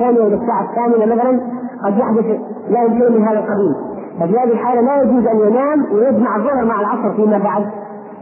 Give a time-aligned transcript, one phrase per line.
[0.00, 1.40] الثانية إلى الساعة الثامنة مثلا
[1.84, 2.26] قد يحدث
[2.68, 3.74] لا شيء من هذا القبيل.
[4.20, 7.64] ففي هذه الحالة لا يجوز أن ينام ويجمع الظهر مع العصر فيما بعد.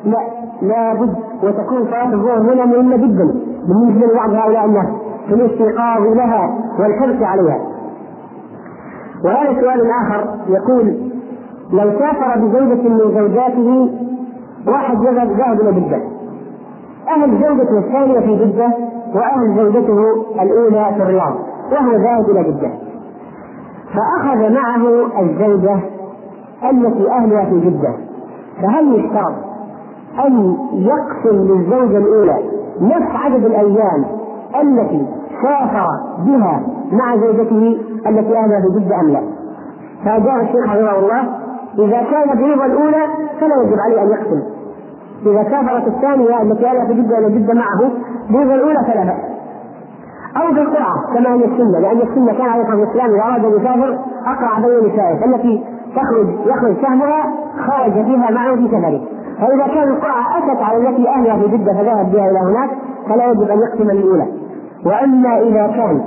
[0.04, 0.18] لا
[0.62, 3.34] لابد وتكون صلاة الظهر هنا مهمة جدا
[3.68, 4.86] بالنسبة لبعض هؤلاء الناس
[5.28, 7.58] في الاستيقاظ لها والحرص عليها.
[9.24, 10.96] وهذا سؤال آخر يقول
[11.72, 13.90] لو سافر بزوجة من زوجاته
[14.66, 16.00] واحد ذهب ذهب إلى جدة.
[17.08, 18.72] أهل زوجته الثانية في جدة
[19.14, 19.98] وأهل زوجته
[20.42, 21.34] الأولى في الرياض.
[21.72, 22.70] وهو ذاهب إلى جدة.
[23.94, 24.86] فأخذ معه
[25.22, 25.78] الزوجة
[26.70, 27.94] التي أهلها في جدة.
[28.62, 29.34] فهل يشترط
[30.26, 32.36] أن يقسم للزوجة الأولى
[32.80, 34.04] نفس عدد الأيام
[34.62, 35.06] التي
[35.42, 35.86] سافر
[36.26, 36.62] بها
[36.92, 39.22] مع زوجته التي أهلها في جدة أم لا؟
[40.04, 41.22] فأجاب الشيخ حفظه الله
[41.78, 43.06] إذا كان برضا الأولى
[43.40, 44.42] فلا يجب عليه أن يقسم.
[45.26, 47.90] إذا سافرت الثانية التي أهلها في جدة إلى جدة معه
[48.30, 49.37] برضا الأولى فلا بأس.
[50.40, 53.98] أو بالقرعة كما هي السنة لأن السنة كان عليه الصلاة والسلام إذا أراد أن يسافر
[54.26, 55.64] أقرع بين نسائه التي
[55.96, 57.34] تخرج يخرج سهمها
[57.68, 59.00] خرج فيها معه في سفره
[59.40, 62.70] فإذا كان القرعة أتت على التي أهلها في جدة فذهب بها إلى هناك
[63.08, 64.26] فلا يجب أن يقسم الأولى
[64.86, 66.00] وأما إذا كان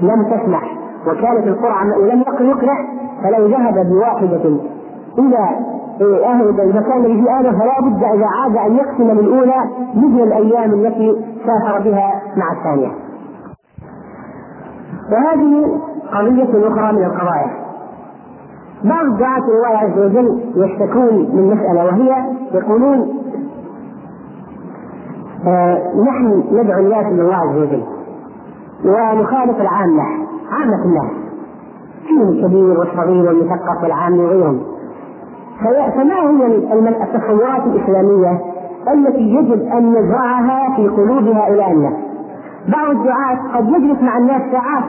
[0.00, 2.76] لم تسمح وكانت القرعة ولم يقل يقنع
[3.22, 4.56] فلو ذهب بواحدة
[5.18, 5.48] إلى
[6.24, 9.64] أهل المكان الذي آله فلا بد إذا عاد أن يقسم الأولى
[9.96, 13.03] مثل الأيام التي سافر بها مع الثانية.
[15.12, 15.80] وهذه
[16.12, 17.64] قضية أخرى من القضايا.
[18.84, 23.08] بعض دعاة الله عز وجل يشتكون من مسألة وهي يقولون
[25.46, 27.82] آه نحن ندعو الناس إلى الله عز وجل
[28.84, 30.02] ونخالف العامة
[30.50, 31.10] عامة الناس
[32.06, 34.60] فيهم الكبير والصغير والمثقف والعام وغيرهم
[35.96, 36.46] فما هي
[36.88, 38.40] التصورات الإسلامية
[38.92, 41.94] التي يجب أن نزرعها في قلوب هؤلاء الناس
[42.68, 44.84] بعض الدعاة قد يجلس مع الناس ساعات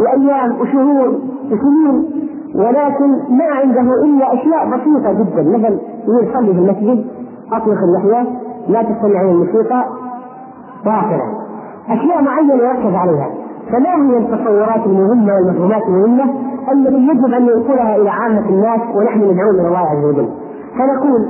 [0.00, 1.08] وأيام وشهور
[1.46, 5.78] وسنين ولكن ما عنده إلا أشياء بسيطة جدا مثلا
[6.22, 7.06] يصلي في المسجد
[7.52, 8.26] أطلق اللحية
[8.68, 9.84] لا تستمع إلى الموسيقى
[10.86, 11.22] وهكذا
[11.88, 13.30] أشياء معينة يركز عليها.
[13.72, 16.24] فما هي التصورات المهمة والمفهومات المهمة
[16.72, 20.28] التي يجب أن ننقلها إلى عامة الناس ونحن ندعو إلى الله عز وجل؟
[20.78, 21.28] فنقول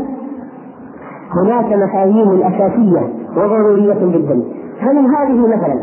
[1.43, 4.43] هناك مفاهيم أساسية وضرورية جدا.
[4.81, 5.79] فمن هذه مثلا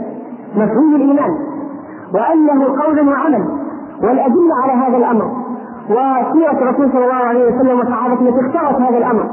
[0.55, 1.37] مفهوم الإيمان
[2.13, 3.45] وأنه قول وعمل
[4.03, 5.31] والأدلة على هذا الأمر
[5.89, 9.23] وسيرة الرسول صلى الله عليه وسلم وصحابته التي اختارت هذا الأمر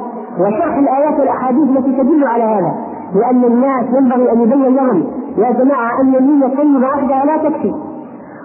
[0.40, 2.74] وشرح الآيات والأحاديث التي تدل على هذا
[3.14, 5.04] لأن الناس ينبغي أن يبين لهم
[5.38, 7.74] يا جماعة أن النية طيبة وحدها لا تكفي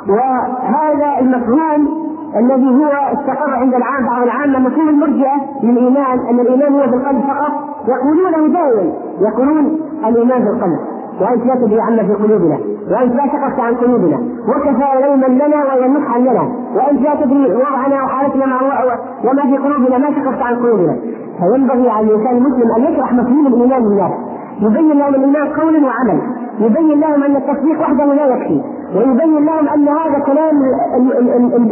[0.09, 2.03] وهذا المفهوم
[2.35, 7.52] الذي هو استقر عند العام بعض العامة مفهوم المرجئة للإيمان أن الإيمان هو بالقلب فقط
[7.88, 10.79] يقولونه دائما يقولون الإيمان بالقلب.
[11.22, 12.57] وأنت لا تدري عما في قلوبنا
[12.91, 14.18] وأنت لا شققت عن قلوبنا
[14.50, 16.44] وكفى لوما لنا وينصحا لنا
[16.75, 18.62] وأنت لا تدري وضعنا وحالتنا مع
[19.25, 20.96] وما في قلوبنا ما شققت عن قلوبنا.
[21.40, 24.12] فينبغي على الإنسان المسلم أن يشرح مفهوم الإيمان للناس
[24.62, 26.22] يبين لهم الإيمان قول وعمل
[26.59, 28.62] يبين لهم أن التصديق وحده لا يكفي.
[28.96, 30.62] ويبين لهم أن هذا كلام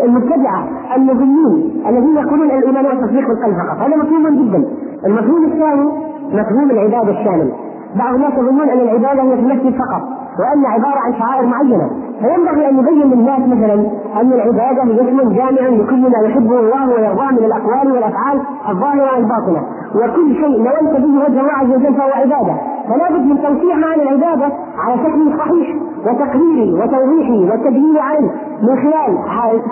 [0.06, 0.63] المبتدعة
[0.97, 3.78] النبيين الذين يقولون الإيمان هو التصديق بالقلب فقط.
[3.78, 4.66] هذا مفهوم جدا.
[5.06, 5.91] المفهوم الثاني
[6.34, 7.51] مفهوم العبادة الشامل
[7.96, 10.02] الناس يظنون أن العبادة هي في المسجد فقط
[10.40, 11.90] وأن عبارة عن شعائر معينة.
[12.22, 13.74] فينبغي أن يبين للناس مثلا
[14.22, 19.62] أن العبادة هي اسم جامع لكل ما يحبه الله ويرضاه من الأقوال والأفعال الظاهرة والباطنة.
[19.96, 22.56] وكل شيء نويت به وجه الله عز وجل فهو عبادة.
[22.90, 25.75] فلا بد من توسيع معنى العبادة على شكل صحيح
[26.06, 28.30] وتقريري وتوضيحي والتدليل عليه
[28.62, 29.18] من خلال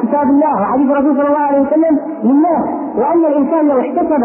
[0.02, 2.64] كتاب الله وحديث الرسول صلى الله عليه وسلم للناس.
[2.98, 4.24] وأن الإنسان لو احتسب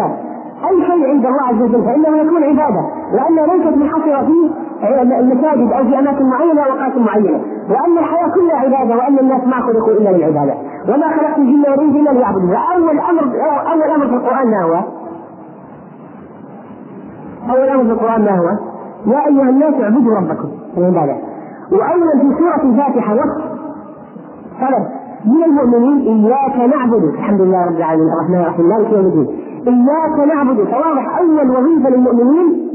[0.71, 2.83] أي شيء عند الله عز وجل فإنه يكون عبادة.
[3.13, 7.41] لأنه ليست منحصره في المساجد أو في أماكن معينة واوقات معينة.
[7.71, 10.55] وان الحياة كلها عبادة وأن الناس ما خلقوا إلا للعبادة.
[10.89, 13.23] وما خلقت الجن والإنس إلا ليعبدوا أول أمر
[13.73, 14.75] أول أمر في القرآن ما هو؟
[17.51, 18.49] أول أمر في القرآن ما هو؟
[19.13, 20.49] يا أيها الناس اعبدوا ربكم.
[20.77, 21.17] العباده
[21.73, 23.45] وأولا في سورة الفاتحة نص
[24.61, 24.87] طلب.
[25.27, 27.05] من المؤمنين إياك نعبد.
[27.05, 28.09] الحمد لله رب العالمين.
[28.13, 28.67] الرحمن الرحيم.
[28.69, 29.29] مالك يوم الدين.
[29.69, 30.65] إياك نعبد.
[30.65, 32.71] فواضح أول وظيفة للمؤمنين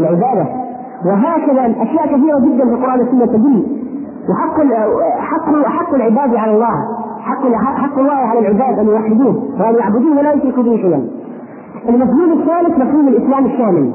[0.00, 0.46] العبادة.
[1.06, 3.66] وهكذا أشياء كثيرة جدا في القرآن والسنة تدل.
[4.30, 4.62] وحق
[5.18, 6.74] حق حق العباد على الله.
[7.20, 11.08] حق حق الله على العباد أن يوحدوه وأن يعبدوه ولا يشركوا به شيئا.
[11.88, 13.92] المفهوم الثالث مفهوم الإسلام الشامل.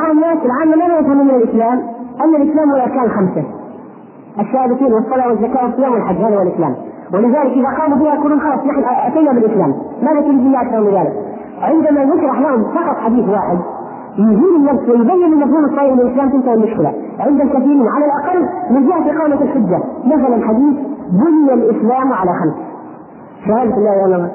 [0.00, 1.82] بعض الناس العامة لا يفهمون من الإسلام
[2.24, 3.44] أن الإسلام هو الأركان الخمسة.
[4.40, 6.74] الشهادتين والصلاة والزكاة والصيام والحج هذا هو الإسلام.
[7.14, 9.74] ولذلك إذا قاموا بها يقولون خلاص نحن أتينا بالإسلام.
[10.02, 11.12] ماذا تريد الله أكثر من ذلك؟
[11.62, 13.58] عندما يشرح لهم فقط حديث واحد
[14.18, 19.16] يزيل النفس ويبين المفهوم الصحيح من الاسلام تنتهي المشكلة، عند الكثيرين على الأقل من جهة
[19.16, 19.82] اقامه الحجة.
[20.06, 20.76] مثلا حديث
[21.10, 22.54] بني الإسلام على خمس.
[23.46, 24.30] شهادة الله الا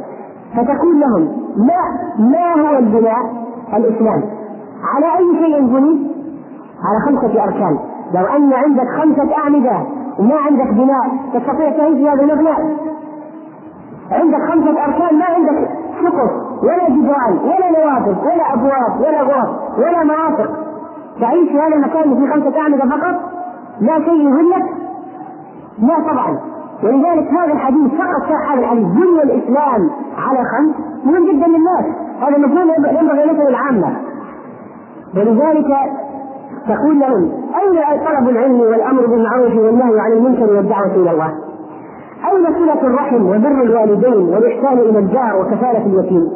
[0.56, 1.28] فتقول لهم
[1.58, 1.80] ما
[2.20, 3.20] ما هو البناء؟
[3.74, 4.24] الإسلام.
[4.96, 6.12] على أي شيء بني
[6.86, 7.78] على خمسة أركان.
[8.14, 9.78] لو أن عندك خمسة أعمدة
[10.20, 12.78] وما عندك بناء تستطيع تعيش هذا المبنى.
[14.12, 15.70] عندك خمسة أركان ما عندك
[16.04, 16.32] سقف
[16.64, 20.50] ولا جدران ولا نوافذ ولا أبواب ولا غرف ولا مرافق
[21.22, 23.16] تعيش في هذا المكان في خمسة أعمدة فقط
[23.82, 24.66] لا شيء يهلك
[25.80, 26.40] لا طبعا.
[26.84, 28.88] ولذلك هذا الحديث فقط صح هذا الحديث.
[28.88, 30.76] بني الإسلام على خمس
[31.06, 31.86] مهم جدا للناس.
[32.22, 33.98] هذا مفهوم ينبغي أن العامة
[35.16, 35.76] ولذلك
[36.68, 41.34] تقول لهم أين طلب العلم والأمر بالمعروف والنهي عن المنكر والدعوة إلى الله؟
[42.32, 46.28] أين صلة الرحم وبر الوالدين والإحسان إلى الجار وكفالة اليتيم؟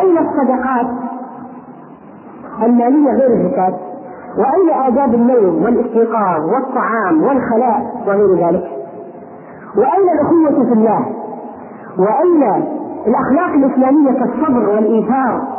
[0.00, 0.86] أين الصدقات
[2.62, 3.74] المالية غير الزكاة؟
[4.38, 8.64] وأين آداب النوم والإستيقاظ والطعام والخلاء وغير ذلك؟
[9.76, 11.06] وأين الأخوة في الله؟
[11.98, 12.64] وأين
[13.06, 15.55] الأخلاق الإسلامية كالصبر والإيثار؟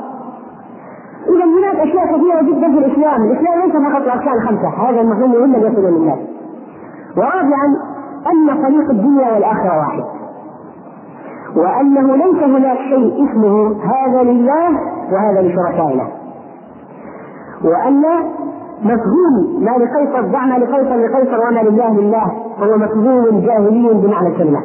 [1.30, 5.56] إذا هناك أشياء كثيرة جدا في الإسلام، الإسلام ليس فقط الأركان الخمسة، هذا المهم مهم
[5.56, 6.20] يصل للناس.
[7.18, 7.68] ورابعا
[8.34, 10.04] أن طريق الدنيا والآخرة واحد.
[11.56, 14.70] وأنه ليس هناك شيء اسمه هذا لله
[15.12, 16.08] وهذا لشركائنا.
[17.64, 18.04] وأن
[18.82, 22.26] مفهوم ما لقيصر دع ما لقيصر لقيصر وما لله لله
[22.60, 24.60] هو مفهوم جاهلي بمعنى الكلمة.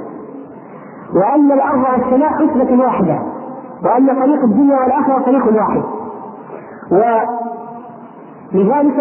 [1.15, 3.19] وأن الأرض والسماء حسبة واحدة.
[3.85, 5.83] وأن طريق الدنيا والآخرة طريق واحد.
[6.93, 8.97] ولذلك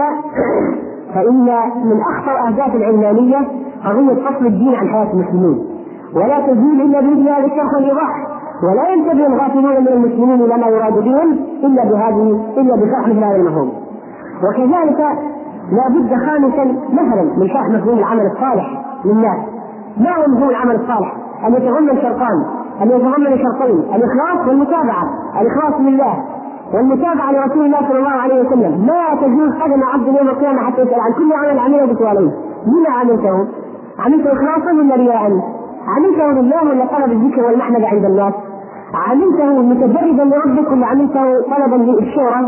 [1.14, 1.46] فإن
[1.86, 3.38] من أخطر أهداف العلمانية
[3.86, 5.66] قضية فصل الدين عن حياة المسلمين.
[6.16, 8.28] ولا تزول إلا بإذن هذا الشرح والإيضاح.
[8.64, 13.72] ولا ينتبه الغافلون من المسلمين إلى ما يراد بهم إلا بهذه إلا بشرح هذا المفهوم.
[14.44, 15.00] وكذلك
[15.72, 19.40] لا بد خامسا مثلا من شرح مفهوم العمل الصالح للناس.
[19.98, 21.16] ما هو مفهوم العمل الصالح؟
[21.48, 22.46] أن يتضمن شرطان
[22.82, 25.04] أن يتضمن شرطين الإخلاص والمتابعة.
[25.42, 26.24] الإخلاص لله.
[26.74, 31.00] والمتابعة لرسول الله صلى الله عليه وسلم ما تجوز قدم عبد يوم القيامة حتى يسأل
[31.02, 32.32] عن كل عمل عمله بسؤالين
[32.68, 33.48] لما عملته؟
[34.00, 35.32] عملت إخلاصا ولا رياء؟
[35.88, 38.34] عملته لله ولا طلب الذكر والمحمد عند الناس؟
[39.08, 42.40] عملته متجردا لربك ولا عملته طلبا للشهرة؟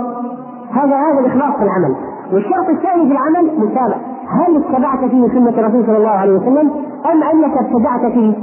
[0.71, 1.95] هذا هذا الإخلاص في العمل
[2.33, 6.71] والشرط الثاني في العمل متابعة هل اتبعت فيه سنة الرسول صلى الله عليه وسلم
[7.11, 8.33] أم أنك ابتدعت فيه؟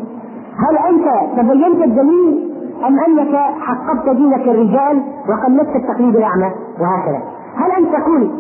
[0.59, 1.07] هل أنت
[1.37, 2.50] تبينت الدليل
[2.87, 6.51] أم أنك حققت دينك الرجال وقلدت التقليد الأعمى؟
[6.81, 7.23] وهكذا.
[7.57, 8.31] هل أنت تقول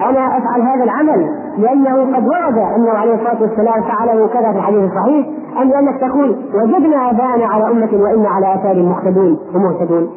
[0.00, 1.28] أنا أفعل هذا العمل
[1.58, 5.26] لأنه قد ورد أنه عليه الصلاة والسلام فعله كذا في الحديث الصحيح
[5.62, 10.10] أم لأنك تقول وجدنا آباءنا على أمة وإنا على آثار مهتدون ومهتدون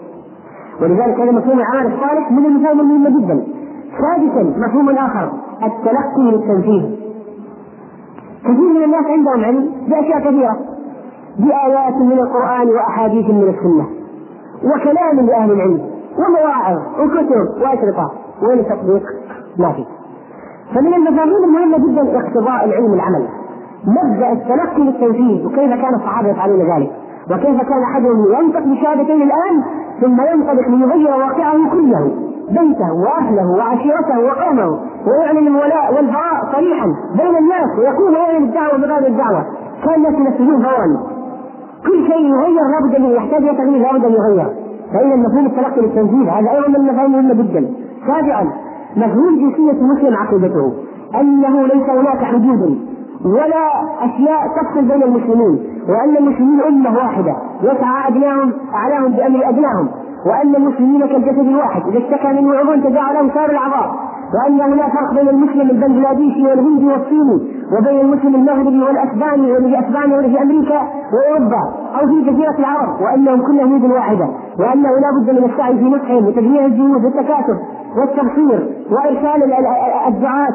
[0.81, 3.43] ولذلك هذا مفهوم العمل الصالح من المفاهيم المهمة جدا.
[4.01, 5.31] سادسا مفهوم آخر
[5.63, 6.83] التلقي للتنفيذ.
[8.43, 10.57] كثير من الناس عندهم علم بأشياء كثيرة.
[11.39, 13.85] بآيات من القرآن وأحاديث من السنة
[14.63, 15.81] وكلام لأهل العلم
[16.17, 19.03] ومواعظ وكتب وأشرطة وين التطبيق؟
[19.59, 19.85] ما في
[20.75, 23.27] فمن المفاهيم المهمة جدا اقتضاء العلم العمل
[23.87, 26.91] مبدأ التلقي للتنفيذ وكيف كان الصحابة يفعلون ذلك
[27.31, 29.63] وكيف كان أحدهم ينطق بشهادتين الآن
[30.01, 32.11] ثم ينطلق ليغير واقعه كله
[32.49, 36.85] بيته وأهله وعشيرته وقومه ويعلن الولاء والبراء صريحا
[37.15, 39.45] بين الناس ويقوم ويعلن الدعوة بغير الدعوة.
[39.85, 41.12] كان الناس ينفذون فورا.
[41.87, 44.47] كل شيء يغير لابد أن يحتاج إلى تغيير لابد أن يغير.
[44.93, 47.69] فاذا مفهوم التلقي للتنفيذ هذا أيضا من المفاهيم المهمة جدا.
[48.07, 48.43] سابعا
[48.97, 50.73] مفهوم جنسيه المسلم عقيدته
[51.21, 52.77] أنه ليس هناك حدود
[53.25, 53.63] ولا
[54.05, 55.59] أشياء تفصل بين المسلمين
[55.89, 59.87] وأن المسلمين أمة واحدة يسعى أدناهم أعلاهم بأمر أدناهم
[60.25, 63.95] وأن المسلمين كالجسد الواحد إذا اشتكى منه عضو تداعى له سائر الأعضاء
[64.33, 70.33] وأنه لا فرق بين المسلم البنغلاديشي والهندي والصيني وبين المسلم المغربي والأسباني والذي أسبانيا والذي
[70.33, 70.81] في أمريكا
[71.13, 71.61] وأوروبا
[71.99, 74.27] أو في جزيرة العرب وأنهم كلهم يد واحدة
[74.59, 77.57] وأنه لا بد من السعي في نصحهم وتجميع الجهود والتكاتف
[77.97, 79.53] والتبصير وإرسال
[80.07, 80.47] الدعاة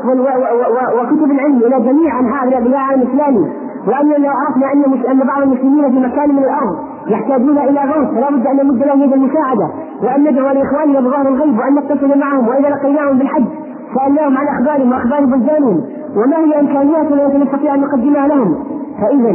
[1.01, 3.47] وكتب العلم إلى جميع أنحاء العالم الإسلامي
[3.89, 4.73] وأننا لو عرفنا
[5.13, 6.77] أن بعض المسلمين في مكان من الأرض
[7.09, 9.69] يحتاجون إلى غوث فلا بد أن نمد لهم يد المساعدة
[10.03, 13.45] وأن ندعو لإخواننا بظهر الغيب وأن نتصل معهم وإذا لقيناهم بالحج
[13.95, 15.81] سألناهم عن أخبارهم وأخبار بلدانهم
[16.19, 18.57] وما هي إمكانياتنا التي نستطيع أن نقدمها لهم
[19.01, 19.33] فإذا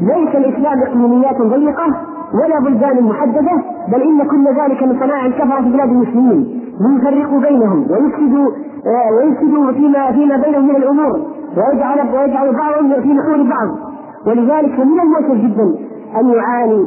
[0.00, 1.86] ليس الإسلام إقليميات ضيقة
[2.34, 3.62] ولا بلدان محددة
[3.92, 6.60] بل إن كل ذلك من صناع الكفرة في بلاد المسلمين.
[6.80, 8.50] ليفرقوا بينهم ويفسدوا
[8.86, 11.20] آه، ويفسدوا فيما فيما بينهم من الأمور
[11.56, 13.68] ويجعل ويجعل بعضهم في نحور بعض.
[14.26, 15.74] ولذلك من المؤسف جدا
[16.20, 16.86] أن يعاني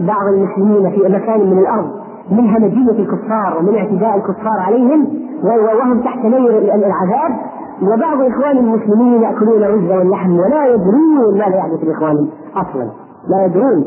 [0.00, 1.90] بعض المسلمين في مكان من الأرض
[2.30, 5.06] من همجية الكفار ومن اعتداء الكفار عليهم
[5.44, 7.38] وهم تحت نير العذاب.
[7.82, 12.90] وبعض إخوان المسلمين يأكلون الرز واللحم ولا يدرون ماذا يحدث لاخوانهم أصلا.
[13.28, 13.84] لا يدرون.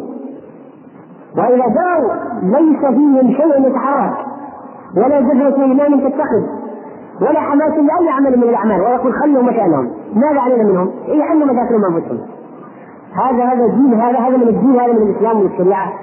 [1.37, 4.13] وإذا جاءوا ليس فيهم شيء يتحرك.
[4.97, 6.43] ولا جذرة إيمان تتخذ
[7.21, 8.81] ولا حماس لأي عمل من الأعمال.
[8.81, 9.91] ويقول خلوا مكانهم.
[10.15, 12.19] ماذا علينا منهم؟ يحلوا مشاكلهم أنفسهم.
[13.13, 15.93] هذا هذا دين هذا هذا من الدين هذا من الإسلام ومن الشريعه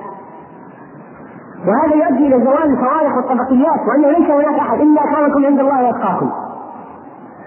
[1.67, 6.31] وهذا يؤدي إلى زوال الفوارق والطبقيات وأنه ليس هناك أحد إلا اكرمكم عند الله واتقاكم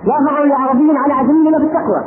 [0.06, 2.02] فعل لعربي على عجمي الا بالتقوى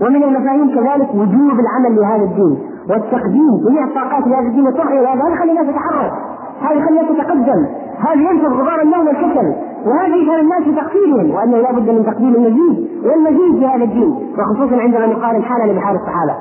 [0.00, 2.58] ومن المفاهيم كذلك وجوب العمل لهذا الدين
[2.90, 6.12] والتقديم جميع الطاقات لهذا الدين والطرح إلى هذا يخلي الناس تتحرك
[6.60, 7.66] هذا يخلي الناس تتقدم
[7.98, 9.54] هذا ينفض غبار النوم والكسل
[9.86, 12.88] وهذا يجعل الناس في تقديرهم وأنه لا بد من تقديم المزيد.
[13.04, 16.34] والمزيد في هذا الدين وخصوصا عندما نقارن حالنا بحال الصحابة.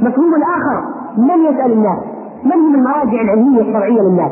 [0.00, 0.84] مفهوم الآخر
[1.18, 1.98] من يسأل الناس؟
[2.44, 4.30] من هم المراجع العلمية الشرعية للناس؟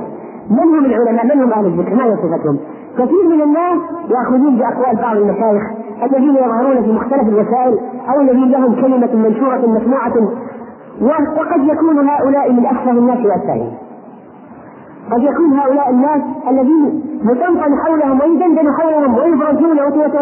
[0.50, 2.58] من هم العلماء؟ من هم أهل الذكر ما هي صفتهم؟
[2.98, 5.62] كثير من الناس يأخذون بأقوال بعض المشايخ
[6.02, 10.12] الذين يظهرون في مختلف الوسائل أو الذين لهم كلمة منشورة مسموعة.
[11.36, 13.72] وقد يكون هؤلاء من أتفه الناس وأسفلهم
[15.10, 19.80] قد يكون هؤلاء الناس الذين يطنطن حولهم ويدندن حولهم ويبرزون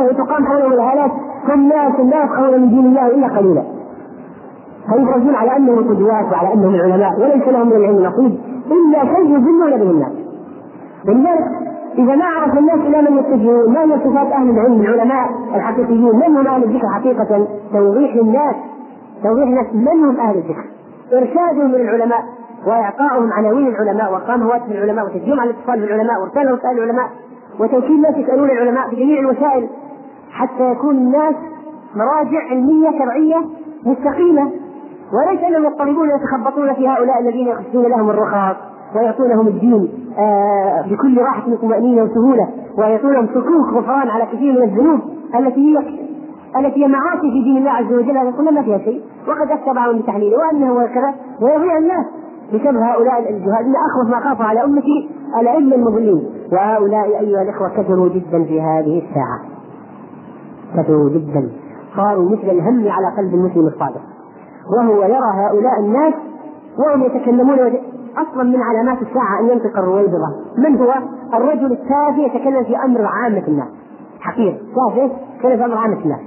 [0.08, 1.10] وتقام حولهم الهالات
[1.48, 3.62] هم ناس لا يفقهون من دين الله إلا قليلا.
[4.88, 8.38] فيبرزون على أنهم قدوات وعلى أنهم العلماء وليس لهم من العلم نصيب
[8.70, 10.12] إلا شيء يذلون به الناس.
[11.08, 16.16] ولذلك إذا ما عرف الناس إلى من يتجهون ما هي صفات أهل العلم العلماء الحقيقيون
[16.16, 18.54] من هم أهل الذكر حقيقة؟ توضيح للناس
[19.22, 20.64] توضيح الناس من هم أهل الذكر
[21.12, 22.24] ارشادهم للعلماء
[22.66, 27.10] واعطائهم عناوين العلماء وارقام هواتف العلماء وتشجيعهم على الاتصال بالعلماء وارسال وسائل العلماء
[27.60, 29.68] وتوكيل الناس يسألون العلماء بجميع الوسائل
[30.30, 31.34] حتى يكون الناس
[31.94, 33.36] مراجع علمية شرعية
[33.86, 34.50] مستقيمة
[35.12, 38.56] وليس انهم يضطربون يتخبطون في هؤلاء الذين يخصون لهم الرخص
[38.96, 45.00] ويعطونهم الدين آه بكل راحة وطمأنينة وسهولة ويعطونهم سكوك غفران على كثير من الذنوب
[45.38, 45.78] التي هي
[46.58, 49.02] التي هي معاصي في دين الله عز وجل هذا كله ما فيها شيء.
[49.28, 52.06] وقد افتى بعضهم بتحليله وانه وكذا ويضيع الناس
[52.54, 58.08] بسبب هؤلاء الجهال إن أخوف ما خاف على امتي الأئمة المضلين وهؤلاء أيها الإخوة كثروا
[58.08, 59.40] جدا في هذه الساعة.
[60.76, 61.50] كثروا جدا.
[61.96, 64.00] صاروا مثل الهم على قلب المسلم الصادق.
[64.76, 66.14] وهو يرى هؤلاء الناس
[66.78, 67.58] وهم يتكلمون
[68.16, 70.28] أصلا من علامات الساعة أن ينطق الرويبضة.
[70.58, 70.94] من هو؟
[71.34, 73.68] الرجل التافه يتكلم في أمر عامه الناس
[74.20, 75.02] حقير تافه
[75.36, 76.20] يتكلم في أمر عامه الناس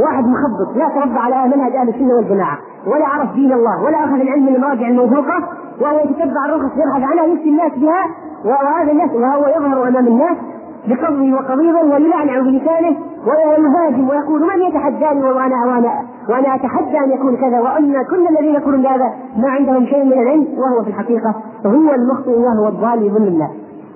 [0.00, 4.14] واحد مخبط لا تربى على منهج أهل السنة والجماعة ولا عرف دين الله ولا أخذ
[4.20, 5.48] العلم من المراجع الموثوقة
[5.80, 8.04] وهو يتتبع الرخص يبحث عنها يفتي الناس بها
[8.44, 10.36] وهذا الناس وهو يظهر أمام الناس
[10.86, 15.92] بقضه وقضيضه ويلعنع بلسانه ويهاجم ويقول من يتحداني وأنا وأنا
[16.28, 20.46] وأنا أتحدى أن يكون كذا وأن كل الذين يقولون هذا ما عندهم شيء من العلم
[20.58, 21.34] وهو في الحقيقة
[21.66, 23.50] هو المخطئ وهو الضال يظن الناس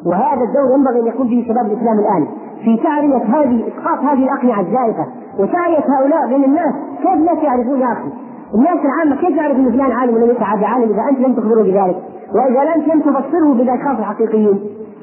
[0.06, 2.26] وهذا الدور ينبغي أن يكون فيه شباب الإسلام الآن
[2.64, 5.06] في تعرية هذه إسقاط هذه الأقنعة الزائفة
[5.38, 6.74] وتعرية هؤلاء بين الناس.
[7.02, 8.08] كيف الناس يعرفون يا أخي؟
[8.54, 11.96] الناس العامة كيف يعرف ان فلان عالم ولا ليس عالم إذا انت لم تخبره بذلك؟
[12.34, 14.60] وإذا لم تبصره بالأشخاص الحقيقيين.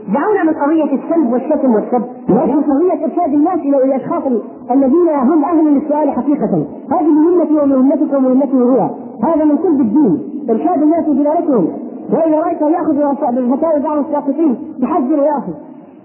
[0.08, 2.03] دعونا من قضية السلب والشتم والسب.
[2.29, 4.24] لكن قضية إرشاد الناس إلى الأشخاص
[4.72, 6.65] الذين هم أهل للسؤال حقيقة.
[6.91, 8.89] هذه مهمتي ومهمتكم ومهمتي هو.
[9.24, 10.20] هذا من سلب الدين.
[10.50, 11.68] إرشاد الناس ودلالتهم
[12.13, 12.96] وإذا رأيته يأخذ
[13.36, 15.53] بالفتاوى بعض الساقطين تحذر يا أخي.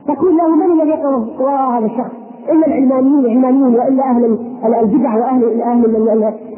[0.09, 2.11] تقول له من الذي يقرأ وراء هذا الشخص.
[2.53, 4.39] إلا العلمانيون العلمانيون وإلا أهل
[4.83, 5.85] البدع وأهل أهل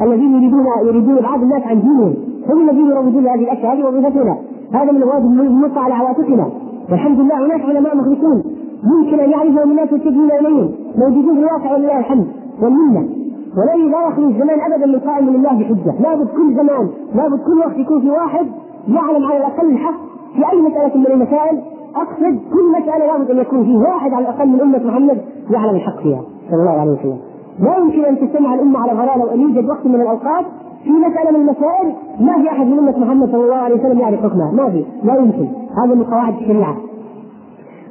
[0.03, 2.15] الذين يريدون يريدون بعض الناس عن دينهم.
[2.51, 4.37] هم الذين يروجون هذه الأشياء هذه وظيفتنا.
[4.75, 6.47] هذا من الواجب الملقى على عواتقنا.
[6.91, 8.43] والحمد لله هناك علماء مخلصون
[8.85, 10.71] يمكن أن يعرفهم الناس ويتجهون إليهم.
[10.99, 12.27] موجودون في الواقع ولله الحمد
[12.63, 13.09] والمنة.
[13.57, 15.95] ولن لا الزمان ابدا من قائم لله بحجة.
[16.01, 18.47] لابد كل زمان لابد كل وقت يكون في واحد
[18.89, 20.01] يعلم على الأقل الحق
[20.35, 21.63] في أي مسألة من المسائل.
[21.97, 25.19] أقصد كل مسألة لابد أن يكون فيه واحد على الأقل من أمة محمد
[25.51, 26.23] يعلم الحق فيها.
[26.51, 27.19] صلى الله عليه وسلم.
[27.61, 30.45] لا يمكن أن تجتمع الأمة على ضلاله وأن يوجد وقت من الأوقات
[30.85, 34.21] في مسألة من المسائل ما في أحد من أمة محمد صلى الله عليه وسلم يعرف
[34.21, 35.49] حكمها، ما في، لا يمكن،
[35.85, 36.77] هذا من قواعد الشريعة.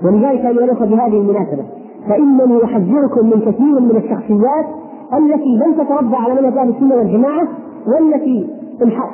[0.03, 1.63] ولذلك أيها الأخوة بهذه المناسبة.
[2.09, 4.65] فإنني أحذركم من كثير من الشخصيات
[5.13, 7.47] التي لم تتربى على منهج أهل السنة والجماعة
[7.87, 8.49] والتي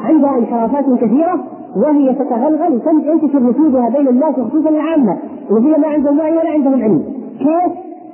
[0.03, 1.43] عندها انحرافات كثيرة
[1.75, 5.17] وهي تتغلغل وتنتشر نفوذها بين الناس وخصوصا العامة
[5.51, 7.03] الذين ما عندهم وعي ولا عندهم علم.
[7.39, 7.73] كيف؟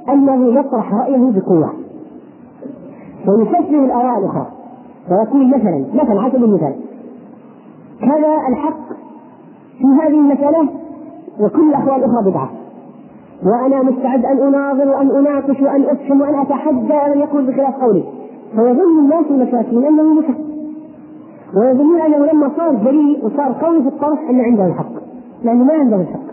[0.09, 1.73] أنه يطرح رأيه بقوة.
[3.27, 4.47] ويستسلم الآراء الأخرى.
[5.11, 6.75] ويقول مثلا مثلا حسب المثال.
[8.01, 9.06] كذا الحق
[9.77, 10.69] في هذه المسألة
[11.39, 12.49] وكل الأقوال الأخرى بدعة.
[13.45, 18.03] وأنا مستعد أن أناظر وأن أناقش وأن أفهم وأن أتحدى من يقول بخلاف قولي.
[18.55, 20.37] فيظن الناس المساكين أنه مسك
[21.55, 24.91] ويظنون أنه لما صار جريء وصار قوي في الطرح أن عنده الحق.
[25.43, 26.27] لأنه ما عنده الحق.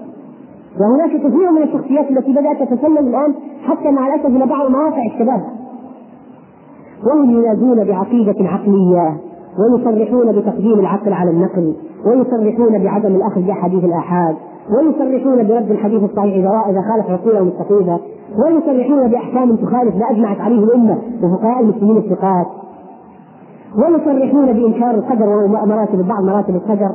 [0.81, 3.35] وهناك كثير من الشخصيات التي بدأت تتسلم الآن
[3.65, 5.43] حتى مع الأسف إلى بعض مواقع الشباب.
[7.07, 9.17] وهم ينادون بعقيدة عقلية
[9.59, 11.75] ويصرحون بتقديم العقل على النقل
[12.07, 14.37] ويصرحون بعدم الأخذ بأحاديث الآحاد
[14.71, 17.99] ويصرحون برد الحديث الصحيح إذا إذا خالف عقولهم السقيمة
[18.39, 22.47] ويصرحون بأحكام تخالف ما أجمعت عليه الأمة وفقهاء المسلمين الثقات.
[23.77, 26.91] ويصرحون بإنكار القدر ومراتب بعض مراتب القدر.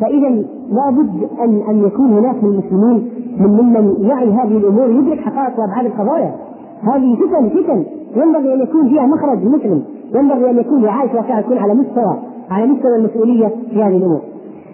[0.00, 0.28] فإذا
[0.70, 5.86] لابد أن أن يكون هناك من المسلمين من ممن يعي هذه الأمور يدرك حقائق وأبعاد
[5.86, 6.34] القضايا.
[6.82, 7.84] هذه فتن فتن.
[8.16, 9.82] ينبغي أن يكون فيها مخرج للمسلم
[10.14, 12.16] ينبغي أن يكون رعاية واقعة تكون على مستوى
[12.50, 14.20] على مستوى المسؤولية في هذه الأمور.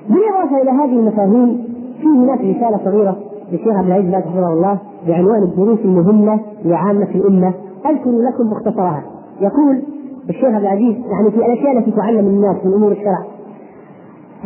[0.09, 1.65] بالإضافة إلى هذه المفاهيم
[2.01, 3.17] في هناك رسالة صغيرة
[3.53, 7.53] للشيخ عبد العزيز حفظه الله بعنوان الدروس المهمة لعامة الأمة.
[7.87, 9.03] أذكر لكم مختصرها.
[9.41, 9.83] يقول
[10.31, 13.25] الشيخ عبد العزيز يعني في الأشياء التي تعلم الناس من أمور الشرع.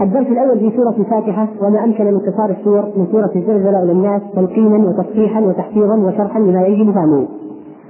[0.01, 4.23] الدرس الأول في سورة الفاتحة وما أمكن من قصار السور من سورة الزلزلة إلى الناس
[4.35, 7.27] تلقينا وتصحيحا وتحفيظا وشرحا لما يجب فهمه.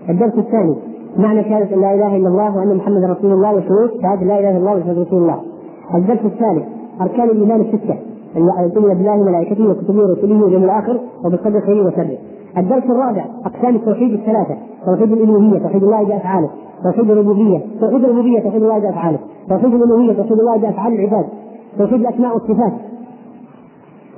[0.08, 0.76] الدرس الثاني
[1.18, 4.58] معنى شهادة لا إله إلا الله وأن محمدا رسول الله وشروط شهادة لا إله إلا
[4.58, 5.40] الله ومحمد رسول الله.
[5.94, 6.64] الدرس الثالث
[7.00, 7.96] أركان الإيمان الستة.
[8.36, 12.18] أن تؤمن بالله وملائكته وكتبه ورسله واليوم الآخر وبالقدر خيره وشره.
[12.58, 14.56] الدرس الرابع أقسام التوحيد الثلاثة.
[14.86, 16.50] توحيد الألوهية توحيد الله بأفعاله.
[16.84, 19.18] توحيد الربوبية توحيد الربوبية توحيد الله بأفعاله.
[19.48, 21.26] توحيد الألوهية توحيد الله بأفعال العباد.
[21.78, 22.72] توحيد الأسماء والصفات.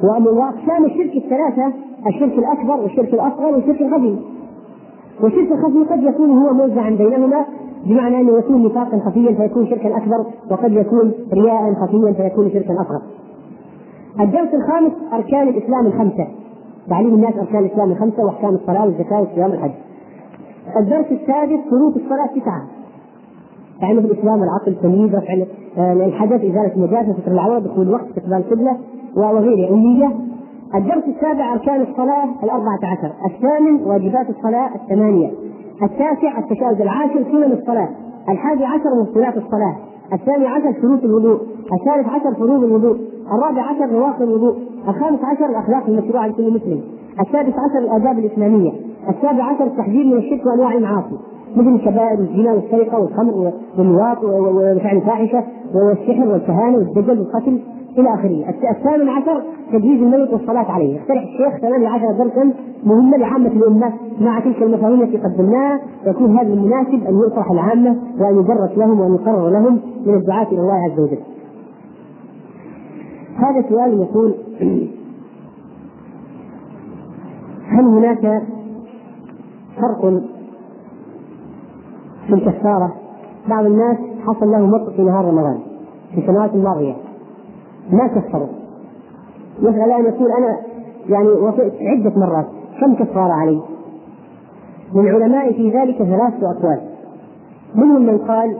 [0.02, 1.72] وأقسام الشرك الثلاثة
[2.06, 4.16] الشرك الأكبر والشرك الأصغر والشرك الخفي
[5.22, 7.44] والشرك الخفي قد يكون هو موزعا بينهما
[7.86, 13.02] بمعنى أنه يكون نفاقا خفيا فيكون شركا أكبر وقد يكون رياء خفيا فيكون شركا أصغر.
[14.20, 16.26] الدرس الخامس أركان الإسلام الخمسة
[16.88, 19.70] تعليم الناس أركان الإسلام الخمسة وأحكام الصلاة والزكاة والصيام والحج.
[20.76, 22.62] الدرس السادس شروط الصلاة تسعة
[23.82, 25.34] يعني في الإسلام العقل التمييز رفع
[25.78, 28.76] الحدث إزالة النجاسه ستر العوره دخول الوقت استقبال القبله
[29.16, 30.10] وغيره النية
[30.74, 33.12] الدرس السابع أركان الصلاة الأربعة عشر.
[33.26, 35.30] الثامن واجبات الصلاة الثمانية.
[35.82, 37.88] التاسع التشهد العاشر سنن الصلاة.
[38.28, 39.76] الحادي عشر مبطلات الصلاة.
[40.12, 41.40] الثاني عشر شروط الوضوء.
[41.80, 42.96] الثالث عشر فروض الوضوء.
[43.32, 44.56] الرابع عشر نواقض الوضوء.
[44.88, 46.80] الخامس عشر الأخلاق المشروعة لكل مسلم.
[47.20, 48.72] السادس عشر الآداب الإسلامية.
[49.08, 51.18] السابع عشر التحذير من الشرك وأنواع المعاصي.
[51.56, 57.60] مثل الكبائر والزنا والسرقة والخمر واللواط وفعل الفاحشة والسحر والكهانة والدجل والقتل.
[57.98, 58.54] إلى آخره.
[58.70, 62.52] الثامن عشر تجهيز الميت والصلاة عليه، يقترح الشيخ ثمان عشر درسا
[62.84, 68.38] مهمة لعامه الأمة مع تلك المفاهيم التي قدمناها يكون هذا المناسب أن يطرح العامة وأن
[68.38, 71.18] يدرس لهم وأن يقرر لهم من الدعاة إلى الله عز وجل.
[73.36, 74.34] هذا سؤال يقول
[77.68, 78.42] هل هناك
[79.76, 80.22] فرق
[82.26, 82.94] في الكفارة
[83.48, 85.58] بعض الناس حصل له مطر في نهار رمضان
[86.14, 86.94] في السنوات الماضية
[87.92, 88.48] ما كفروا.
[89.60, 90.56] يسأل الآن يقول أنا
[91.08, 92.46] يعني وطئت عدة مرات
[92.80, 93.60] كم كفارة علي؟
[94.94, 96.80] للعلماء في ذلك ثلاثة أقوال.
[97.74, 98.56] منهم من قال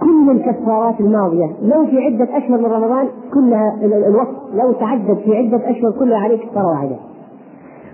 [0.00, 5.70] كل الكفارات الماضية لو في عدة أشهر من رمضان كلها الوقت لو تعدد في عدة
[5.70, 6.96] أشهر كلها عليه كفارة واحدة.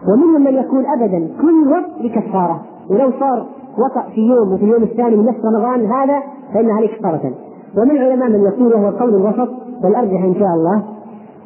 [0.08, 3.46] ومنهم من يقول أبدا كل وقت بكفارة ولو صار
[3.78, 6.22] وطأ في يوم وفي اليوم الثاني من نفس رمضان هذا
[6.54, 7.32] فإن عليه كفارة.
[7.76, 10.82] ومن العلماء من يقول وهو القول الوسط والأرجح إن شاء الله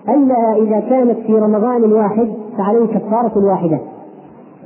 [0.09, 3.79] أنها إذا كانت في رمضان واحد فعليه كفارة واحدة.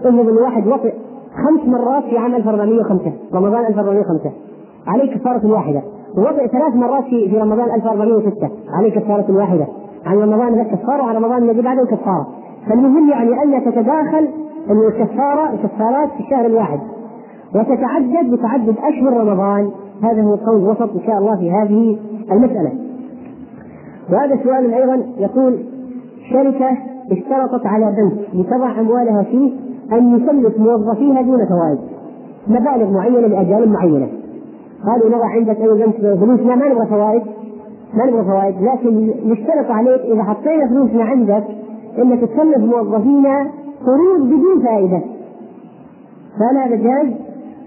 [0.04, 0.92] افرض الواحد وطئ
[1.44, 4.30] خمس مرات في عام 1405 رمضان 1405
[4.86, 5.82] عليه كفارة واحدة.
[6.16, 9.66] ووضع ثلاث مرات في في رمضان 1406 عليه كفارة واحدة.
[10.06, 12.26] عن رمضان ذا كفارة وعن رمضان الذي بعده كفارة.
[12.68, 14.28] فالمهم يعني أن تتداخل
[14.70, 16.80] الكفارة الكفارات في الشهر الواحد.
[17.54, 19.70] وتتعدد بتعدد أشهر رمضان.
[20.02, 21.98] هذا هو القول الوسط إن شاء الله في هذه
[22.32, 22.72] المسألة.
[24.10, 25.58] وهذا سؤال أيضا يقول
[26.30, 26.78] شركة
[27.12, 29.52] اشترطت على بنك لتضع أموالها فيه
[29.92, 31.78] أن يسلف موظفيها دون فوائد
[32.48, 34.08] مبالغ معينة لأجال معينة
[34.86, 37.22] قالوا نضع عندك أي بنك فلوسنا ما نبغى فوائد
[37.94, 41.44] ما نبغى فوائد لكن نشترط عليك إذا حطينا فلوسنا عندك
[41.98, 43.50] إنك تسلف موظفينا
[43.86, 45.00] قروض بدون فائدة
[46.38, 47.12] فهل هذا جائز؟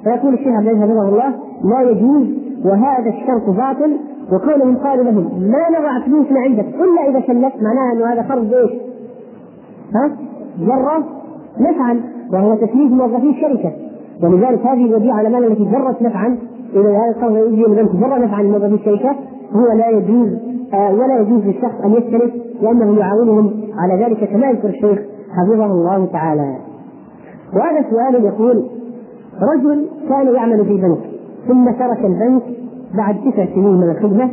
[0.03, 2.27] فيقول الشيخ عبد العزيز حفظه الله لا يجوز
[2.65, 3.97] وهذا الشرط باطل
[4.31, 8.71] وكونهم قالوا لهم ما نضع فلوسنا عندك إلا إذا سلفت معناها إنه هذا فرض إيش؟
[9.95, 10.11] ها؟
[10.59, 11.03] جرة
[11.59, 12.01] نفعا
[12.33, 13.71] وهو تسليف موظفي الشركة
[14.23, 16.37] ولذلك هذه الوديعة على المال التي جرت نفعا
[16.73, 19.15] إذا هذا القول يجي من جر نفعا لموظفي الشركة
[19.53, 20.29] هو لا يجوز
[20.73, 24.99] آه ولا يجوز للشخص أن يستلف لأنه يعاونهم على ذلك كما يذكر الشيخ
[25.31, 26.55] حفظه الله تعالى.
[27.53, 28.65] وهذا سؤال يقول
[29.41, 30.99] رجل كان يعمل في بنك
[31.47, 32.43] ثم ترك البنك
[32.93, 34.29] بعد تسع سنين من الخدمة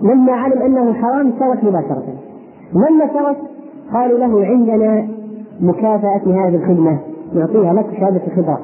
[0.00, 2.04] لما علم أنه حرام ترك مباشرة
[2.72, 3.36] لما ترك
[3.92, 5.06] قالوا له عندنا
[5.60, 6.98] مكافأة هذه الخدمة
[7.34, 8.60] نعطيها لك شهادة الخبرة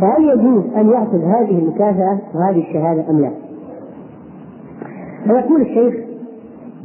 [0.00, 3.30] فهل يجوز أن يأخذ هذه المكافأة وهذه الشهادة أم لا؟
[5.24, 5.94] فيقول الشيخ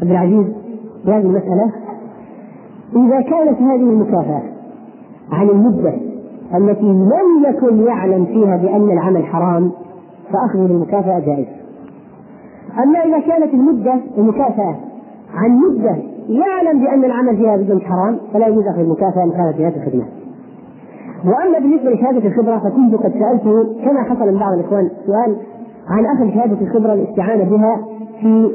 [0.02, 0.46] عبد العزيز
[1.06, 1.72] في هذه المسألة
[2.96, 4.41] إذا كانت هذه المكافأة
[5.32, 5.93] عن المدة
[6.56, 9.72] التي لم يكن يعلم فيها بأن العمل حرام
[10.34, 11.46] فأخذ المكافأة جائز.
[12.84, 14.76] أما إذا كانت المدة المكافأة
[15.34, 15.96] عن مدة
[16.30, 20.06] يعلم بأن العمل فيها بدون حرام فلا يجوز أخذ المكافأة في هذه الخدمة.
[21.26, 25.36] وأما بالنسبة لشهادة الخبرة فكنت قد سألته كما حصل من بعض الإخوان سؤال
[25.90, 27.78] عن أخذ شهادة الخبرة الاستعانة بها
[28.22, 28.52] في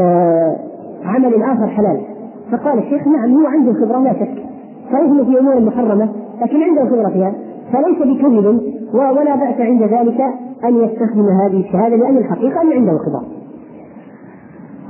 [0.00, 0.56] آه
[1.04, 2.00] عمل آخر حلال
[2.52, 4.34] فقال الشيخ نعم هو عنده خبرة لا شك
[4.90, 6.08] فيهم في أمور محرمة
[6.42, 7.32] لكن عنده خبرة فيها
[7.72, 8.60] فليس بكذب
[8.94, 10.20] ولا بأس عند ذلك
[10.64, 13.24] أن يستخدم هذه الشهادة لأن الحقيقة ان عنده خبره.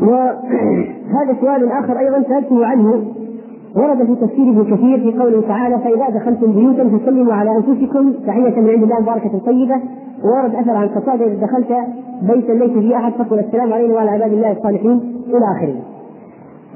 [0.01, 3.05] وهذا سؤال آخر أيضا سألته عنه
[3.77, 8.61] ورد في تفسير ابن كثير في قوله تعالى فإذا دخلتم بيوتا فسلموا على أنفسكم تحية
[8.61, 9.81] من عند الله مباركه طيبة
[10.25, 11.69] ورد أثر عن قتاده إذا دخلت
[12.23, 15.75] بيتا ليس فيه أحد فقل السلام علينا وعلى عباد الله الصالحين إلى آخره.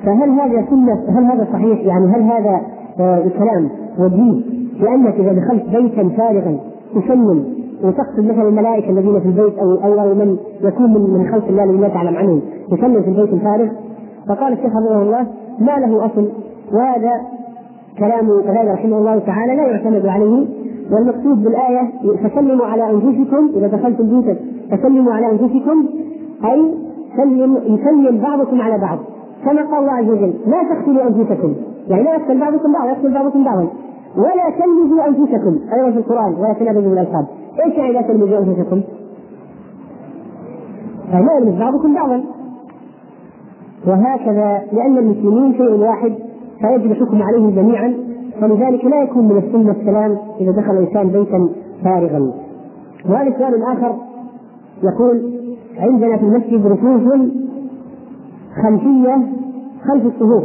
[0.07, 2.61] فهل هذا سنة هل هذا صحيح؟ يعني هل هذا
[3.00, 4.42] آه الكلام وجيه
[4.81, 6.57] لأنك إذا دخلت بيتا فارغا
[6.94, 11.49] تسلم وتقصد مثلا الملائكة الذين في البيت أو أو, أو من يكون من من خلق
[11.49, 12.40] الله الذي لا تعلم عنهم
[12.71, 13.68] تسلم في البيت الفارغ.
[14.29, 15.27] فقال الشيخ حفظه الله
[15.61, 16.29] ما له أصل.
[16.73, 17.12] وهذا
[17.99, 20.47] كلام قتادة رحمه الله تعالى لا يعتمد عليه.
[20.92, 21.83] والمقصود بالآية
[22.23, 23.51] فسلموا على أنفسكم.
[23.57, 24.37] إذا دخلتم بيوتا
[24.71, 25.87] فسلموا على أنفسكم.
[26.45, 26.75] أي
[27.16, 28.99] سلم يسلم بعضكم على بعض.
[29.45, 31.55] كما قال الله عز وجل لا تقتلوا أنفسكم.
[31.88, 33.66] يعني لا يقتل بعضكم بعضا يقتل بعضكم بعضا.
[34.16, 35.59] ولا تلمزوا أنفسكم.
[35.75, 37.27] أيضا في القرآن ولا تنابزوا بالألقاب
[38.03, 38.83] تلمزوا أنفسكم؟
[41.12, 42.25] يعني لا يلمز بعضكم بعضا.
[43.87, 46.12] وهكذا لأن المسلمين شيء واحد
[46.61, 47.95] فيجب الحكم عليهم جميعا
[48.43, 51.49] ولذلك لا يكون من السنة السلام إذا دخل الإنسان بيتا
[51.85, 52.33] فارغا.
[53.09, 53.97] وهذا سؤال آخر
[54.83, 55.33] يقول
[55.79, 57.12] عندنا في المسجد رفوف
[58.62, 59.23] خلفية
[59.88, 60.45] خلف الصفوف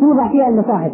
[0.00, 0.92] توضع فيها المصاحف.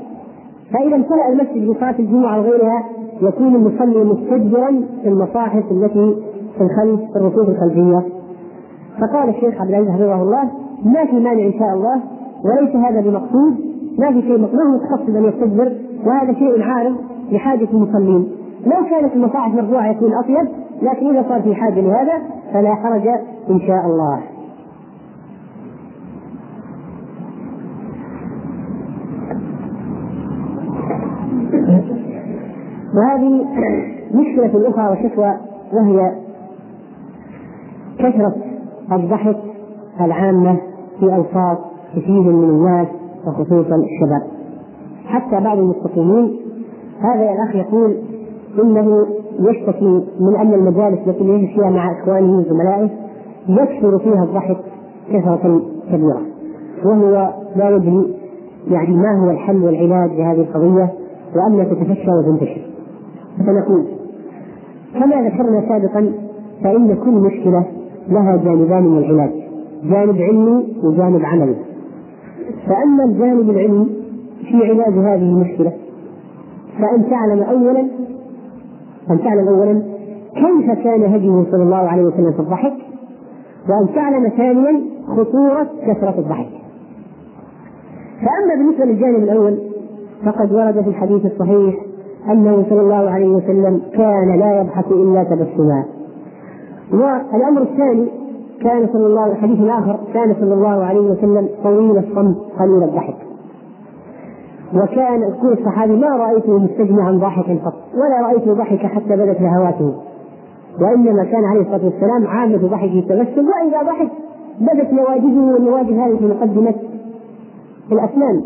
[0.73, 2.85] فإذا امتلأ المسجد بصلاة الجمعة وغيرها
[3.23, 6.17] يكون المصلي مستدبرا في المصاحف التي
[6.59, 8.03] في الخلف في الرفوف الخلفية.
[9.01, 10.43] فقال الشيخ عبد العزيز حفظه الله
[10.85, 12.01] ما في مانع إن شاء الله
[12.45, 13.55] وليس هذا بمقصود
[13.99, 15.73] ما في شيء ما هو متخصص ان يستكبر
[16.07, 16.97] وهذا شيء عارض
[17.33, 18.29] لحاجة المصلين.
[18.67, 20.49] لو كانت المصاحف مرفوعة يكون أطيب
[20.83, 22.13] لكن إذا صار في حاجة لهذا
[22.53, 23.07] فلا حرج
[23.51, 24.38] إن شاء الله.
[32.99, 33.47] وهذه
[34.15, 35.35] مشكلة أخرى وشكوى
[35.73, 36.13] وهي
[37.99, 38.35] كثرة
[38.93, 39.37] الضحك
[40.01, 40.57] العامة
[41.01, 41.59] في أوساط
[41.97, 42.89] كثير من الناس
[43.27, 44.23] وخصوصا الشباب.
[45.07, 46.37] حتى بعض المستقيمين
[47.01, 47.97] هذا الأخ يقول
[48.63, 49.07] إنه
[49.41, 52.91] يشتكي من أن المجالس التي يجلس فيها مع إخوانه وزملائه
[53.49, 54.57] يكثر فيها الضحك
[55.13, 56.21] كثرة كبيرة.
[56.85, 58.15] وهو لا يدري
[58.71, 60.93] يعني ما هو الحل والعلاج لهذه القضية
[61.37, 62.78] وأن تتفشى وتنتشر.
[63.47, 63.85] فنقول
[64.95, 66.13] كما ذكرنا سابقا
[66.65, 67.65] فإن كل مشكلة
[68.09, 69.31] لها جانبان من العلاج
[69.85, 71.55] جانب علمي وجانب عملي.
[72.67, 73.89] فأما الجانب العلمي
[74.45, 75.73] في علاج هذه المشكلة
[76.79, 77.81] فأن تعلم أولا
[79.11, 79.83] أن تعلم أولا
[80.35, 82.75] كيف كان هديه صلى الله عليه وسلم في الضحك
[83.69, 86.49] وأن تعلم ثانيا خطورة كثرة الضحك.
[88.21, 89.59] فأما بالنسبة للجانب الأول
[90.25, 91.75] فقد ورد في الحديث الصحيح
[92.27, 95.85] أنه صلى الله عليه وسلم كان لا يضحك إلا تبسما
[96.93, 98.09] والأمر الثاني
[98.63, 103.17] كان صلى الله حديث آخر كان صلى الله عليه وسلم طويل الصمت قليل الضحك
[104.75, 109.95] وكان يقول الصحابي ما رأيته مستجمعا ضاحكا قط ولا رأيته ضحك حتى بدت لهواته
[110.81, 114.11] وإنما كان عليه الصلاة والسلام عامة ضحكه التبسم وإذا ضحك
[114.61, 116.75] بدت نواجذه والنواجذ هذه في مقدمة
[117.93, 118.43] الأسنان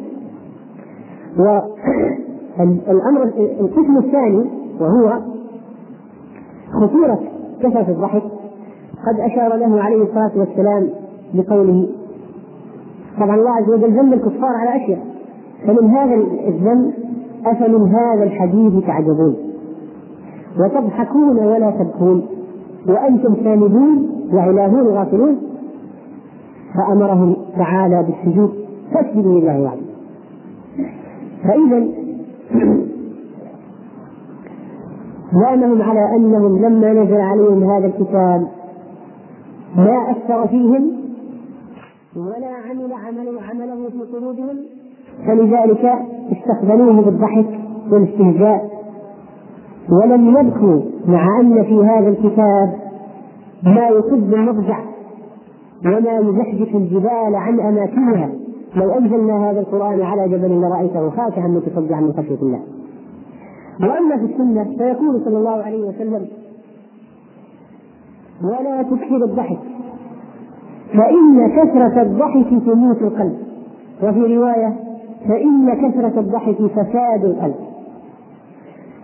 [2.59, 3.23] والأمر
[3.61, 4.45] القسم الثاني
[4.81, 5.19] وهو
[6.81, 7.21] خطورة
[7.63, 8.23] كثرة الضحك.
[9.07, 10.89] قد أشار له عليه الصلاة والسلام
[11.35, 11.89] بقوله
[13.21, 15.07] طبعا الله عز وجل ذم الكفار على أشياء
[15.67, 16.15] فمن هذا
[16.49, 16.93] الذم
[17.47, 19.37] أفمن هذا الحديث تعجبون؟
[20.61, 22.27] وتضحكون ولا تبكون
[22.89, 25.37] وأنتم سامدون وعلاهون غافلون.
[26.75, 28.53] فأمرهم تعالى بالسجود
[28.95, 29.83] فاسجدوا لله وحده
[31.45, 32.02] فإذا
[35.33, 38.49] لامهم على أنهم لما نزل عليهم هذا الكتاب
[39.77, 40.93] ما أثر فيهم
[42.17, 44.57] ولا عمل عمل عمله في قلوبهم
[45.27, 45.93] فلذلك
[46.33, 47.47] استقبلوه بالضحك
[47.91, 48.73] والاستهزاء.
[49.91, 52.75] ولم يبكوا مع أن في هذا الكتاب
[53.63, 54.79] ما يصد المضجع
[55.85, 58.31] وما يزحزح الجبال عن أماكنها.
[58.77, 62.61] لو أنزلنا هذا القرآن على جبل لرأيته خاشعا متصدعا من خشية الله.
[63.81, 66.27] وأما في السنة فيقول صلى الله عليه وسلم
[68.45, 69.59] ولا تكثر الضحك
[70.93, 73.37] فإن كثرة الضحك تموت القلب.
[74.03, 74.77] وفي رواية
[75.29, 77.55] فإن كثرة الضحك فساد القلب.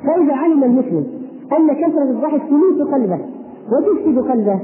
[0.05, 1.07] فإذا علم المسلم
[1.59, 3.19] أن كثرة الضحك تميت قلبه
[3.73, 4.61] وتفسد قلبه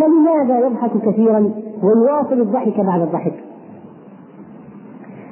[0.00, 1.50] فلماذا يضحك كثيرا
[1.82, 3.32] ويواصل الضحك بعد الضحك؟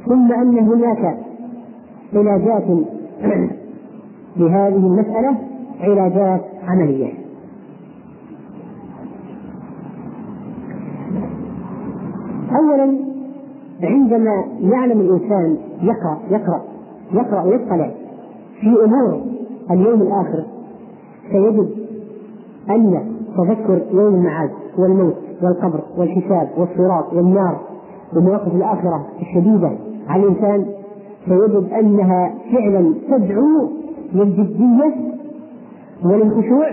[0.07, 1.19] ثم أن هناك
[2.15, 2.65] علاجات
[4.37, 5.37] لهذه المسألة
[5.81, 7.13] علاجات عملية.
[12.51, 12.99] أولا
[13.83, 16.63] عندما يعلم الإنسان يقرأ يقرأ
[17.13, 17.91] يقرأ ويطلع
[18.61, 19.21] في أمور
[19.71, 20.45] اليوم الآخر
[21.31, 21.71] سيجد
[22.71, 23.05] أن
[23.37, 27.61] تذكر يوم المعاد والموت والقبر والحساب والصراط والنار
[28.17, 29.71] ومواقف الآخرة الشديدة
[30.09, 30.67] على الإنسان
[31.29, 33.69] سيجد أنها فعلا تدعو
[34.15, 34.95] للجدية
[36.05, 36.71] وللخشوع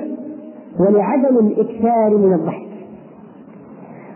[0.80, 2.68] ولعدم الإكثار من الضحك.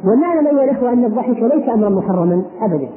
[0.05, 2.89] ومعنى أيها الإخوة أن الضحك ليس أمرا محرما أبدا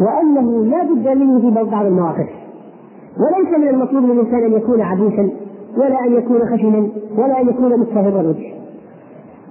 [0.00, 2.28] وأنه لا بد منه في بعض المواقف.
[3.18, 5.30] وليس من المطلوب من الإنسان أن يكون عبوسا
[5.76, 6.88] ولا أن يكون خشنا
[7.18, 8.54] ولا أن يكون مستهر الوجه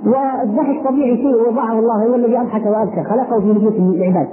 [0.06, 4.28] والضحك طبيعي شيء وضعه الله هو الذي أضحك وأبكى خلقه في نفوس العباد.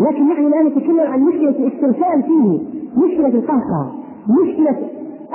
[0.00, 2.58] لكن نحن الآن نتكلم عن مشكلة الاسترسال فيه
[2.96, 3.92] مشكلة القهقه
[4.42, 4.76] مشكلة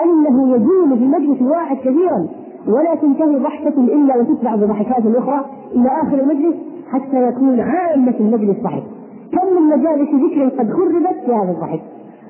[0.04, 2.28] أنه يدوم في المجلس الواحد كثيرا
[2.68, 6.56] ولا تنتهي ضحكة إلا وتتبع بضحكات أخرى إلى آخر المجلس
[6.92, 8.84] حتى يكون عامة المجلس ضحك.
[9.32, 11.82] كم من مجالس ذكر قد خربت في هذا الضحك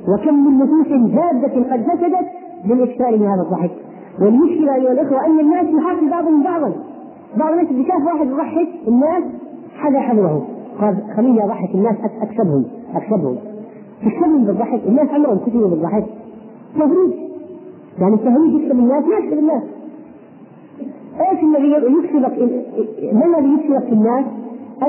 [0.08, 2.28] وكم من نفوس جادة قد فسدت
[2.66, 3.72] بالإكثار من هذا الضحك.
[4.22, 6.74] والمشكلة أيها الأخوة أن الناس يحاكي بعضهم بعضا.
[7.38, 9.24] بعض الناس اذا شاف واحد يضحك الناس
[9.78, 13.38] حدا حذره قال خليني أضحك الناس أكسبهم أكسبهم.
[14.06, 16.06] تكسبهم بالضحك؟ الناس عمرهم كثيروا بالضحك.
[16.80, 17.14] تهريج.
[18.00, 19.64] يعني التهريج يكسب الناس؟ ما يكسب الناس.
[21.20, 22.40] إيش الذي يكسبك
[23.14, 24.26] ما الذي يكسبك في الناس؟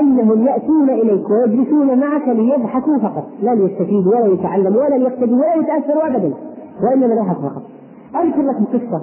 [0.01, 6.07] أنهم يأتون إليك ويجلسون معك ليضحكوا فقط لا ليستفيدوا ولا يتعلموا ولا ليقتدوا ولا يتأثروا
[6.07, 6.35] ابدا
[6.83, 7.63] وإنما لا فقط.
[8.17, 9.03] أذكر لكم قصة.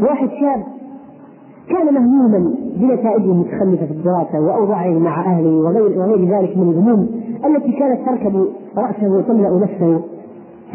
[0.00, 0.77] واحد شاب
[1.70, 7.08] كان مهموما بنتائجه المتخلفه في الدراسة وأوضاعه مع أهله وغير وغير ذلك من الهموم
[7.46, 10.00] التي كانت تركب رأسه وتملأ نفسه.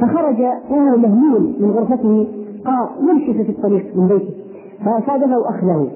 [0.01, 2.27] فخرج وهو مهموم من غرفته
[2.65, 4.33] قال يمشي في الطريق من بيته
[4.79, 5.87] فصادفه اخ له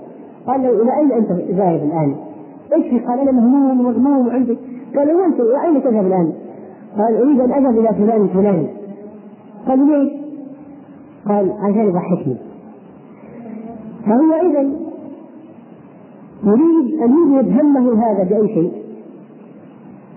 [0.48, 2.16] قال له إلى أين أنت ذاهب الآن؟
[2.76, 4.58] إيش؟ قال أنا مهموم ومغموم وعندي
[4.96, 6.34] قال وانت أين تذهب الآن؟
[6.98, 8.68] قال أريد أن أذهب إلى فلان الفلاني
[9.68, 10.12] قال ليش؟
[11.28, 12.36] قال عشان يضحكني.
[14.06, 14.87] فهو اذا
[16.48, 18.72] يريد أن يذهب همه هذا بأي شيء.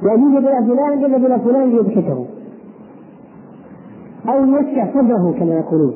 [0.02, 2.24] وأن يذهب إلى فلان يذهب إلى فلان ليضحكه
[4.28, 5.94] أو يوسع صدره كما يقولون.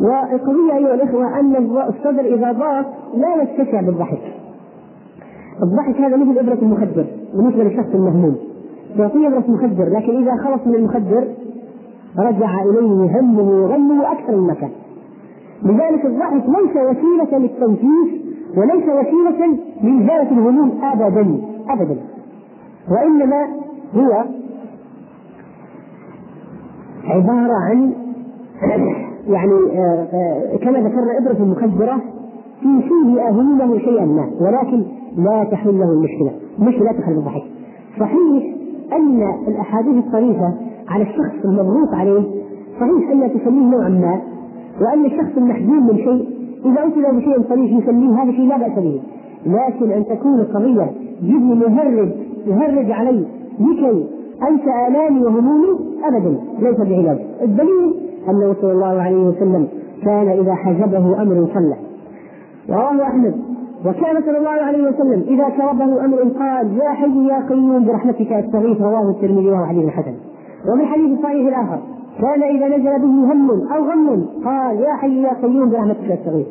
[0.00, 1.56] والقضية أيها الإخوة أن
[1.88, 4.22] الصدر إذا ضاق لا يتسع بالضحك.
[5.62, 8.36] الضحك هذا مثل إبرة المخدر بالنسبة للشخص المهموم.
[8.96, 11.24] يعطيه إبرة مخدر لكن إذا خلص من المخدر
[12.18, 14.70] رجع إليه همه وغمه أكثر من مكان.
[15.62, 18.21] لذلك الضحك ليس وسيلة للتنفيس
[18.56, 21.96] وليس وسيلة لإزالة الهموم أبدا أبدا.
[22.90, 23.46] وإنما
[23.94, 24.24] هو
[27.04, 27.92] عبارة عن
[29.34, 32.00] يعني آه، كما ذكرنا إبرة مخدرة
[32.62, 34.84] تنسيه همومه شيئا ما ولكن
[35.16, 37.42] لا تحل له المشكلة المشكلة لا تخل الضحك.
[38.00, 38.54] صحيح
[38.92, 40.52] أن الأحاديث الصريحة
[40.88, 42.22] على الشخص المضغوط عليه
[42.80, 44.20] صحيح أنها تسميه نوعا ما
[44.80, 49.00] وأن الشخص المحجوم من شيء إذا أتي بشيء صريح يسميه هذا شيء لا بأس به.
[49.46, 50.90] لكن أن تكون القضية
[51.22, 52.10] جبني مهرج
[52.46, 53.24] يهرج علي
[53.60, 54.06] لكي
[54.50, 57.94] أنسى آلامي وهمومي أبدا ليس بعلاج الدليل
[58.28, 59.68] أنه صلى الله عليه وسلم
[60.04, 61.76] كان إذا حجبه أمر صلى.
[62.70, 63.34] رواه أحمد.
[63.86, 68.80] وكان صلى الله عليه وسلم إذا كربه أمر قال يا حي يا قيوم برحمتك أستغيث.
[68.80, 70.14] رواه الترمذي وهو حديث حسن.
[70.72, 71.78] وفي الحديث الصحيح الآخر
[72.20, 76.46] كان إذا نزل به هم أو غم قال يا حي يا قيوم برحمتك أستغيث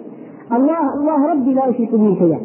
[0.51, 2.39] الله الله ربي لا أشرك به شيئا.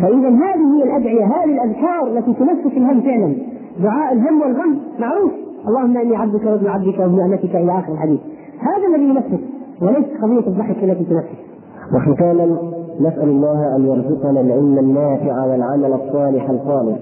[0.00, 3.34] فإذا هذه هي الأدعية هذه الأذكار التي تنفس الهم فعلا
[3.82, 5.32] دعاء الهم والغم معروف.
[5.68, 8.20] اللهم إني عبدك وابن عبدك وابن أمتك إلى آخر الحديث.
[8.60, 9.44] هذا الذي ينفس
[9.82, 11.38] وليس قضية الضحك التي تنفس.
[11.94, 12.58] وختاما
[13.00, 16.98] نسأل الله أن يرزقنا العلم النافع والعمل الصالح الخالص.